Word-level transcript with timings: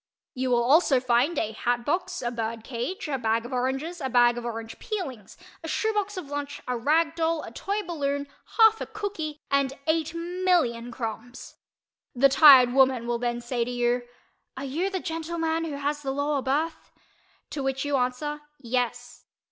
You 0.33 0.49
will 0.49 0.63
also 0.63 0.99
find 0.99 1.37
a 1.37 1.51
hat 1.51 1.85
box, 1.85 2.23
a 2.23 2.31
bird 2.31 2.63
cage, 2.63 3.07
a 3.07 3.19
bag 3.19 3.45
of 3.45 3.53
oranges, 3.53 4.01
a 4.01 4.09
bag 4.09 4.35
of 4.35 4.45
orange 4.45 4.79
peelings, 4.79 5.37
a 5.63 5.67
shoe 5.67 5.93
box 5.93 6.17
of 6.17 6.25
lunch, 6.27 6.59
a 6.67 6.75
rag 6.75 7.13
doll, 7.13 7.43
a 7.43 7.51
toy 7.51 7.83
balloon, 7.83 8.27
half 8.57 8.81
a 8.81 8.87
"cookie" 8.87 9.43
and 9.51 9.73
8,000,000 9.87 10.91
crumbs. 10.91 11.57
The 12.15 12.29
tired 12.29 12.73
woman 12.73 13.05
will 13.05 13.19
then 13.19 13.41
say 13.41 13.63
to 13.63 13.69
you 13.69 14.07
"Are 14.57 14.65
you 14.65 14.89
the 14.89 14.99
gentleman 14.99 15.65
who 15.65 15.75
has 15.75 16.01
the 16.01 16.09
lower 16.09 16.41
berth?" 16.41 16.89
to 17.51 17.61
which 17.61 17.85
you 17.85 17.95
answer 17.97 18.41
"Yes." 18.59 19.25